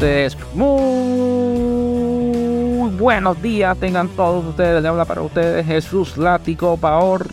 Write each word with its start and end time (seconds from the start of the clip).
ustedes 0.00 0.34
muy 0.54 0.80
buenos 2.92 3.42
días. 3.42 3.76
Tengan 3.78 4.08
todos 4.08 4.46
ustedes. 4.46 4.80
Le 4.80 4.88
habla 4.88 5.04
para 5.04 5.20
ustedes 5.20 5.66
Jesús 5.66 6.16
Lático 6.16 6.78
Paor. 6.78 7.26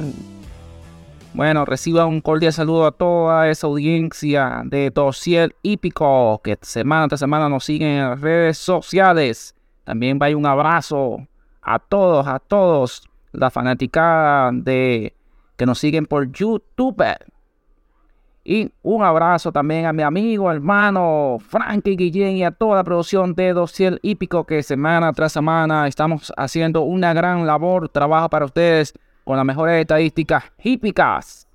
Bueno, 1.33 1.63
reciba 1.63 2.05
un 2.05 2.19
cordial 2.19 2.51
saludo 2.51 2.85
a 2.85 2.91
toda 2.91 3.49
esa 3.49 3.67
audiencia 3.67 4.63
de 4.65 4.89
Dosiel 4.89 5.55
Hípico 5.61 6.41
que 6.43 6.57
semana 6.61 7.07
tras 7.07 7.21
semana 7.21 7.47
nos 7.47 7.63
siguen 7.63 7.87
en 7.87 8.09
las 8.09 8.19
redes 8.19 8.57
sociales. 8.57 9.55
También 9.85 10.19
vaya 10.19 10.35
un 10.35 10.45
abrazo 10.45 11.25
a 11.61 11.79
todos, 11.79 12.27
a 12.27 12.39
todos, 12.39 13.07
la 13.31 13.49
fanaticada 13.49 14.51
de 14.51 15.15
que 15.55 15.65
nos 15.65 15.79
siguen 15.79 16.05
por 16.05 16.29
YouTube. 16.33 17.01
Y 18.49 18.71
un 18.81 19.03
abrazo 19.03 19.51
también 19.51 19.85
a 19.87 19.91
mi 19.91 20.03
amigo, 20.03 20.49
hermano 20.49 21.37
Frankie 21.49 21.97
Guillén 21.97 22.37
y 22.37 22.45
a 22.45 22.51
toda 22.51 22.77
la 22.77 22.83
producción 22.85 23.35
de 23.35 23.51
Dosiel 23.51 23.99
Hípico 24.01 24.45
que 24.45 24.63
semana 24.63 25.11
tras 25.11 25.33
semana 25.33 25.85
estamos 25.85 26.31
haciendo 26.37 26.83
una 26.83 27.13
gran 27.13 27.45
labor, 27.45 27.89
trabajo 27.89 28.29
para 28.29 28.45
ustedes 28.45 28.93
con 29.25 29.35
las 29.35 29.45
mejores 29.45 29.81
estadísticas 29.81 30.45
hípicas. 30.63 31.45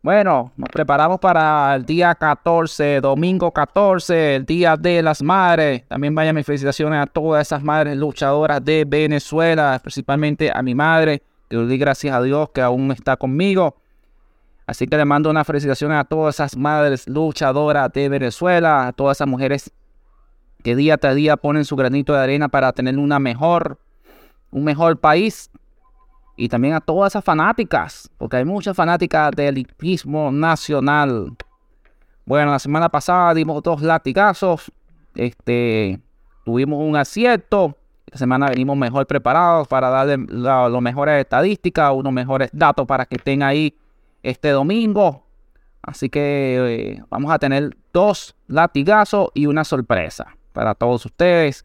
Bueno, 0.00 0.52
nos 0.56 0.68
preparamos 0.68 1.18
para 1.18 1.74
el 1.74 1.84
día 1.84 2.14
14, 2.14 3.00
domingo 3.00 3.50
14, 3.50 4.36
el 4.36 4.46
Día 4.46 4.76
de 4.76 5.02
las 5.02 5.20
Madres. 5.20 5.88
También 5.88 6.14
vayan 6.14 6.36
mis 6.36 6.46
felicitaciones 6.46 7.02
a 7.02 7.06
todas 7.06 7.48
esas 7.48 7.64
madres 7.64 7.96
luchadoras 7.96 8.64
de 8.64 8.84
Venezuela, 8.86 9.80
principalmente 9.82 10.52
a 10.54 10.62
mi 10.62 10.76
madre, 10.76 11.20
que 11.48 11.56
le 11.56 11.66
doy 11.66 11.78
gracias 11.78 12.14
a 12.14 12.22
Dios 12.22 12.50
que 12.50 12.60
aún 12.60 12.92
está 12.92 13.16
conmigo 13.16 13.74
Así 14.66 14.86
que 14.86 14.96
le 14.96 15.04
mando 15.04 15.30
una 15.30 15.44
felicitación 15.44 15.92
a 15.92 16.04
todas 16.04 16.34
esas 16.36 16.56
madres 16.56 17.08
luchadoras 17.08 17.92
de 17.92 18.08
Venezuela, 18.08 18.88
a 18.88 18.92
todas 18.92 19.18
esas 19.18 19.28
mujeres 19.28 19.72
que 20.64 20.74
día 20.74 20.98
tras 20.98 21.14
día 21.14 21.36
ponen 21.36 21.64
su 21.64 21.76
granito 21.76 22.12
de 22.12 22.18
arena 22.18 22.48
para 22.48 22.72
tener 22.72 22.98
una 22.98 23.20
mejor, 23.20 23.78
un 24.50 24.64
mejor 24.64 24.98
país. 24.98 25.50
Y 26.36 26.48
también 26.48 26.74
a 26.74 26.80
todas 26.80 27.12
esas 27.12 27.24
fanáticas, 27.24 28.10
porque 28.18 28.38
hay 28.38 28.44
muchas 28.44 28.76
fanáticas 28.76 29.30
del 29.30 29.58
hipismo 29.58 30.32
nacional. 30.32 31.32
Bueno, 32.26 32.50
la 32.50 32.58
semana 32.58 32.88
pasada 32.88 33.32
dimos 33.34 33.62
dos 33.62 33.80
latigazos. 33.80 34.70
Este, 35.14 36.00
tuvimos 36.44 36.80
un 36.82 36.96
acierto. 36.96 37.76
Esta 38.06 38.18
semana 38.18 38.48
venimos 38.48 38.76
mejor 38.76 39.06
preparados 39.06 39.68
para 39.68 39.88
darle 39.88 40.18
los 40.28 40.82
mejores 40.82 41.20
estadísticas, 41.20 41.92
unos 41.94 42.12
mejores 42.12 42.50
datos 42.52 42.86
para 42.86 43.06
que 43.06 43.16
estén 43.16 43.42
ahí 43.42 43.74
este 44.26 44.50
domingo. 44.50 45.24
Así 45.82 46.10
que 46.10 46.96
eh, 46.96 47.02
vamos 47.10 47.30
a 47.30 47.38
tener 47.38 47.76
dos 47.92 48.34
latigazos 48.48 49.28
y 49.34 49.46
una 49.46 49.62
sorpresa 49.64 50.36
para 50.52 50.74
todos 50.74 51.06
ustedes. 51.06 51.62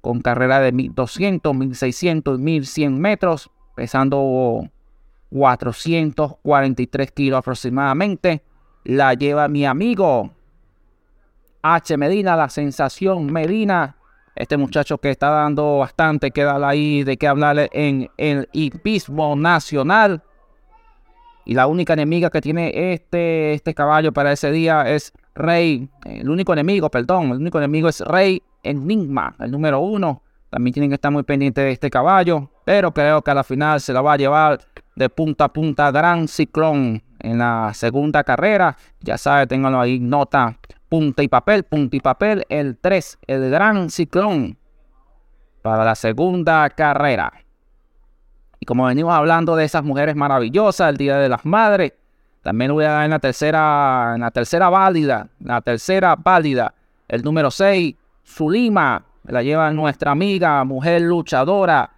con 0.02 0.22
carrera 0.22 0.60
de 0.60 0.72
1200, 0.72 1.56
1600 1.56 2.40
y 2.40 2.42
1100 2.42 3.00
metros, 3.00 3.52
pesando 3.76 4.68
443 5.30 7.12
kilos 7.12 7.38
aproximadamente. 7.38 8.42
La 8.84 9.14
lleva 9.14 9.48
mi 9.48 9.66
amigo 9.66 10.32
H. 11.62 11.98
Medina, 11.98 12.36
la 12.36 12.50
sensación 12.50 13.32
Medina. 13.32 13.98
Este 14.36 14.58
muchacho 14.58 14.98
que 14.98 15.12
está 15.12 15.30
dando 15.30 15.80
bastante 15.80 16.32
que 16.32 16.44
ahí 16.44 17.04
de 17.04 17.18
qué 17.18 17.28
hablar 17.28 17.70
en 17.74 18.09
el 18.18 18.48
hipismo 18.54 19.36
nacional. 19.36 20.24
Y 21.50 21.56
la 21.56 21.66
única 21.66 21.94
enemiga 21.94 22.30
que 22.30 22.42
tiene 22.42 22.94
este, 22.94 23.54
este 23.54 23.74
caballo 23.74 24.14
para 24.14 24.32
ese 24.32 24.52
día 24.52 24.88
es 24.88 25.12
Rey. 25.34 25.90
El 26.06 26.30
único 26.30 26.54
enemigo, 26.54 26.92
perdón, 26.92 27.32
el 27.32 27.38
único 27.38 27.58
enemigo 27.58 27.90
es 27.90 28.02
Rey 28.02 28.44
Enigma, 28.62 29.36
el 29.40 29.50
número 29.50 29.80
uno. 29.80 30.22
También 30.52 30.76
tienen 30.76 30.92
que 30.92 30.94
estar 30.94 31.12
muy 31.12 31.24
pendientes 31.24 31.64
de 31.64 31.72
este 31.72 31.90
caballo. 31.90 32.52
Pero 32.66 32.94
creo 32.94 33.24
que 33.24 33.32
a 33.32 33.34
la 33.34 33.44
final 33.44 33.82
se 33.82 33.94
la 33.94 34.02
va 34.02 34.14
a 34.14 34.18
llevar 34.18 34.59
de 34.96 35.09
punta 35.09 35.46
a 35.46 35.48
punta 35.52 35.90
Gran 35.90 36.28
Ciclón 36.28 37.02
en 37.18 37.40
la 37.40 37.72
segunda 37.74 38.24
carrera. 38.24 38.78
Ya 39.00 39.18
sabe, 39.18 39.48
ténganlo 39.48 39.82
ahí, 39.82 40.00
nota, 40.00 40.56
punta 40.88 41.24
y 41.24 41.30
papel, 41.30 41.64
punta 41.64 41.96
y 41.96 42.00
papel. 42.00 42.46
El 42.50 42.78
3, 42.78 43.18
el 43.26 43.50
Gran 43.50 43.90
Ciclón 43.90 44.56
para 45.64 45.84
la 45.84 45.96
segunda 45.96 46.70
carrera. 46.70 47.34
Y 48.59 48.66
como 48.66 48.86
venimos 48.86 49.14
hablando 49.14 49.56
de 49.56 49.66
esas 49.66 49.84
mujeres 49.84 50.16
maravillosas, 50.16 50.90
el 50.90 50.97
Día 50.97 51.18
de 51.18 51.30
las 51.30 51.46
Madres, 51.46 51.94
también 52.42 52.74
voy 52.74 52.86
a 52.86 52.92
dar 52.92 53.06
en 53.06 53.12
la 53.12 53.20
tercera, 53.20 54.14
en 54.16 54.22
la 54.22 54.31
tercera 54.31 54.70
válida, 54.70 55.28
la 55.40 55.62
tercera 55.62 56.16
válida, 56.16 56.74
el 57.08 57.24
número 57.24 57.52
6, 57.52 57.96
Zulima, 58.25 59.03
la 59.24 59.44
lleva 59.44 59.72
nuestra 59.72 60.12
amiga, 60.12 60.64
mujer 60.64 61.02
luchadora, 61.02 61.92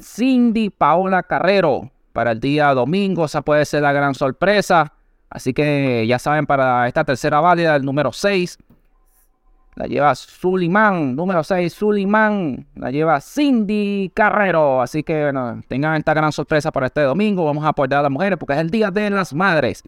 Cindy 0.00 0.70
Paola 0.70 1.22
Carrero, 1.22 1.90
para 2.12 2.32
el 2.32 2.40
día 2.40 2.72
domingo, 2.74 3.24
esa 3.24 3.42
puede 3.42 3.64
ser 3.64 3.82
la 3.82 3.92
gran 3.92 4.14
sorpresa. 4.14 4.92
Así 5.28 5.52
que 5.52 6.06
ya 6.06 6.18
saben, 6.20 6.46
para 6.46 6.86
esta 6.86 7.04
tercera 7.04 7.40
válida, 7.40 7.74
el 7.74 7.84
número 7.84 8.12
6, 8.12 8.56
la 9.76 9.86
lleva 9.86 10.14
Sulimán, 10.14 11.16
número 11.16 11.42
6, 11.42 11.72
Sulimán. 11.72 12.66
La 12.76 12.90
lleva 12.90 13.20
Cindy 13.20 14.10
Carrero. 14.14 14.80
Así 14.80 15.02
que 15.02 15.24
bueno, 15.24 15.62
tengan 15.66 15.96
esta 15.96 16.14
gran 16.14 16.30
sorpresa 16.30 16.70
para 16.70 16.86
este 16.86 17.00
domingo. 17.00 17.44
Vamos 17.44 17.64
a 17.64 17.68
apoyar 17.68 18.00
a 18.00 18.02
las 18.02 18.10
mujeres 18.10 18.38
porque 18.38 18.54
es 18.54 18.60
el 18.60 18.70
Día 18.70 18.90
de 18.90 19.10
las 19.10 19.34
Madres. 19.34 19.82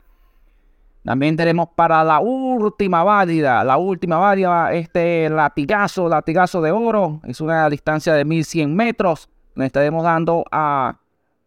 También 1.05 1.37
tenemos 1.37 1.69
para 1.77 2.03
la 2.03 2.19
última 2.19 3.05
válida, 3.05 3.63
la 3.63 3.77
última 3.77 4.19
válida, 4.19 4.73
este 4.73 5.31
latigazo, 5.31 6.09
latigazo 6.09 6.61
de 6.61 6.73
oro. 6.73 7.21
Es 7.23 7.41
una 7.41 7.71
distancia 7.71 8.13
de 8.13 8.25
1100 8.25 8.75
metros. 8.75 9.29
Le 9.55 9.67
estaremos 9.67 10.03
dando 10.03 10.45
a 10.51 10.97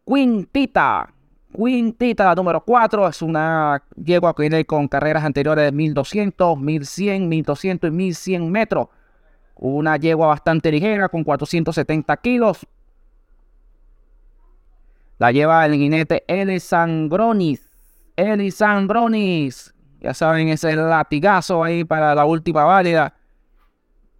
Quintita. 0.06 1.14
Quintita, 1.52 2.26
la 2.26 2.36
número 2.36 2.62
4, 2.62 3.08
es 3.08 3.24
una 3.24 3.82
yegua 3.96 4.36
que 4.36 4.44
viene 4.44 4.66
con 4.66 4.88
carreras 4.88 5.24
anteriores 5.24 5.66
de 5.66 5.72
1200, 5.72 6.58
1100, 6.58 7.28
1200 7.28 7.88
y 7.88 7.92
1100 7.92 8.52
metros. 8.52 8.88
Una 9.56 9.98
yegua 9.98 10.28
bastante 10.28 10.72
ligera 10.72 11.10
con 11.10 11.24
470 11.24 12.18
kilos. 12.18 12.68
La 15.18 15.32
lleva 15.32 15.66
el 15.66 15.74
jinete 15.74 16.24
Elisangronis. 16.28 17.68
Elisangronis. 18.16 19.74
Ya 20.00 20.14
saben, 20.14 20.50
ese 20.50 20.76
latigazo 20.76 21.64
ahí 21.64 21.84
para 21.84 22.14
la 22.16 22.26
última 22.26 22.64
válida. 22.64 23.14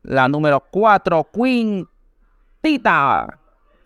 La 0.04 0.28
número 0.28 0.64
4, 0.72 1.28
Quintita. 1.32 1.88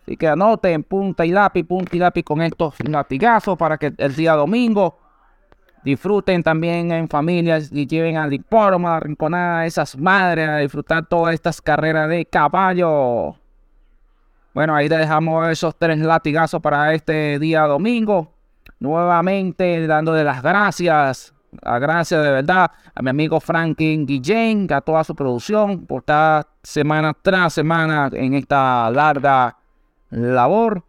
Así 0.04 0.18
que 0.18 0.28
anoten 0.28 0.82
punta 0.82 1.24
y 1.24 1.30
lápiz, 1.30 1.64
punta 1.64 1.96
y 1.96 1.98
lápiz 1.98 2.22
con 2.22 2.42
estos 2.42 2.74
latigazos 2.86 3.56
para 3.56 3.78
que 3.78 3.94
el 3.96 4.14
día 4.14 4.34
domingo 4.34 4.98
disfruten 5.82 6.42
también 6.42 6.92
en 6.92 7.08
familias 7.08 7.70
y 7.72 7.86
lleven 7.86 8.18
al 8.18 8.30
hipódromo, 8.30 8.88
a 8.88 8.92
la 8.92 9.00
rinconada 9.00 9.60
a 9.60 9.66
esas 9.66 9.96
madres 9.96 10.46
a 10.46 10.56
disfrutar 10.58 11.06
todas 11.06 11.32
estas 11.32 11.62
carreras 11.62 12.10
de 12.10 12.26
caballo. 12.26 13.36
Bueno, 14.52 14.74
ahí 14.74 14.88
dejamos 14.88 15.48
esos 15.48 15.74
tres 15.78 15.98
latigazos 15.98 16.60
para 16.60 16.92
este 16.92 17.38
día 17.38 17.62
domingo. 17.62 18.30
Nuevamente 18.80 19.86
dándole 19.86 20.22
las 20.22 20.42
gracias, 20.42 21.32
las 21.62 21.80
gracias 21.80 22.22
de 22.22 22.30
verdad 22.30 22.70
a 22.94 23.02
mi 23.02 23.08
amigo 23.08 23.40
Franklin 23.40 24.04
Guillén, 24.04 24.70
a 24.70 24.82
toda 24.82 25.02
su 25.02 25.14
producción 25.14 25.86
por 25.86 26.00
estar 26.00 26.46
semana 26.62 27.14
tras 27.22 27.54
semana 27.54 28.10
en 28.12 28.34
esta 28.34 28.90
larga 28.90 29.56
labor. 30.14 30.82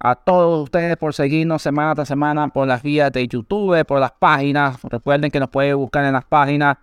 A 0.00 0.16
todos 0.16 0.64
ustedes 0.64 0.96
por 0.98 1.14
seguirnos 1.14 1.62
semana 1.62 1.94
tras 1.94 2.08
semana 2.08 2.48
por 2.48 2.68
las 2.68 2.82
vías 2.82 3.10
de 3.10 3.26
YouTube, 3.26 3.86
por 3.86 4.00
las 4.00 4.12
páginas. 4.12 4.76
Recuerden 4.82 5.30
que 5.30 5.40
nos 5.40 5.48
pueden 5.48 5.76
buscar 5.76 6.04
en 6.04 6.12
las 6.12 6.26
páginas 6.26 6.76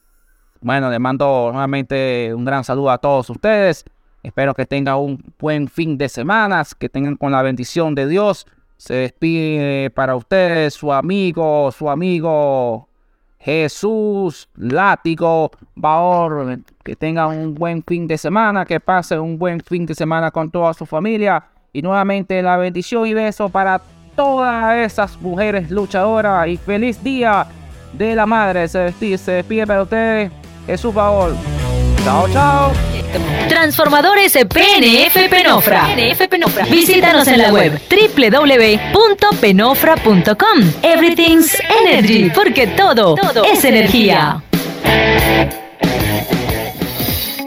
Bueno, 0.60 0.90
les 0.90 1.00
mando 1.00 1.50
nuevamente 1.52 2.32
un 2.34 2.44
gran 2.44 2.64
saludo 2.64 2.90
a 2.90 2.98
todos 2.98 3.28
ustedes. 3.30 3.84
Espero 4.22 4.54
que 4.54 4.66
tengan 4.66 4.96
un 4.96 5.34
buen 5.38 5.68
fin 5.68 5.96
de 5.96 6.08
semana, 6.08 6.64
que 6.78 6.88
tengan 6.88 7.16
con 7.16 7.30
la 7.30 7.42
bendición 7.42 7.94
de 7.94 8.08
Dios. 8.08 8.46
Se 8.76 8.94
despide 8.94 9.90
para 9.90 10.16
ustedes 10.16 10.74
su 10.74 10.92
amigo, 10.92 11.70
su 11.70 11.88
amigo 11.88 12.88
Jesús 13.38 14.48
Látigo 14.56 15.52
Baor. 15.76 16.58
Que 16.82 16.96
tengan 16.96 17.38
un 17.38 17.54
buen 17.54 17.82
fin 17.84 18.06
de 18.06 18.18
semana, 18.18 18.64
que 18.64 18.80
pasen 18.80 19.20
un 19.20 19.38
buen 19.38 19.60
fin 19.60 19.86
de 19.86 19.94
semana 19.94 20.30
con 20.30 20.50
toda 20.50 20.74
su 20.74 20.86
familia. 20.86 21.44
Y 21.72 21.82
nuevamente 21.82 22.42
la 22.42 22.56
bendición 22.56 23.06
y 23.06 23.14
beso 23.14 23.48
para 23.48 23.80
todas 24.16 24.76
esas 24.78 25.20
mujeres 25.20 25.70
luchadoras. 25.70 26.48
Y 26.48 26.56
feliz 26.56 27.02
día 27.02 27.46
de 27.92 28.16
la 28.16 28.26
madre. 28.26 28.66
Se 28.66 28.80
despide, 28.80 29.18
se 29.18 29.32
despide 29.32 29.66
para 29.66 29.82
ustedes. 29.82 30.45
Jesús 30.66 30.92
Baor. 30.92 31.34
Chao, 32.04 32.28
chao. 32.32 32.72
Transformadores 33.48 34.32
PNF 34.32 35.28
Penofra. 35.28 35.86
PNF 35.86 36.28
Penofra. 36.28 36.64
Visítanos 36.66 37.26
en 37.28 37.38
la 37.38 37.52
web 37.52 37.80
www.penofra.com. 37.88 40.72
Everything's 40.82 41.56
Energy, 41.84 42.30
porque 42.30 42.66
todo, 42.68 43.14
todo 43.14 43.44
es 43.44 43.64
energía 43.64 44.42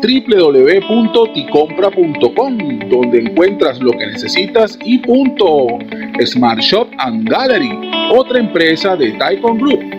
www.ticompra.com, 0.01 2.57
donde 2.89 3.19
encuentras 3.19 3.79
lo 3.79 3.91
que 3.91 4.07
necesitas 4.07 4.79
y 4.83 4.97
punto. 4.99 5.67
Smart 6.25 6.59
Shop 6.61 6.87
and 6.99 7.27
Gallery, 7.29 7.91
otra 8.11 8.39
empresa 8.39 8.95
de 8.95 9.11
Taikon 9.13 9.57
Group 9.57 9.98